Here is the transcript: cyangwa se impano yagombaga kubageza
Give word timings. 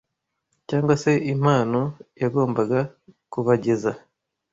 cyangwa 0.69 0.93
se 1.03 1.11
impano 1.33 1.81
yagombaga 2.21 2.79
kubageza 3.31 3.91